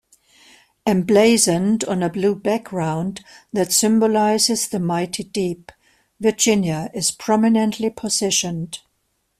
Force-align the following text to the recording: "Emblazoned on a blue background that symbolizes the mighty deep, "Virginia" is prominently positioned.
"Emblazoned 0.87 1.83
on 1.83 2.01
a 2.01 2.09
blue 2.09 2.33
background 2.33 3.23
that 3.53 3.71
symbolizes 3.71 4.67
the 4.67 4.79
mighty 4.79 5.23
deep, 5.23 5.71
"Virginia" 6.19 6.89
is 6.91 7.11
prominently 7.11 7.91
positioned. 7.91 8.79